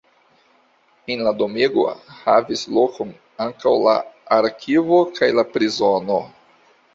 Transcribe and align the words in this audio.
En 1.15 1.19
la 1.27 1.33
domego 1.41 1.83
havis 2.21 2.63
lokon 2.77 3.11
ankaŭ 3.45 3.75
la 3.89 3.95
arkivo 4.39 5.03
kaj 5.21 5.31
la 5.41 5.47
prizono. 5.53 6.19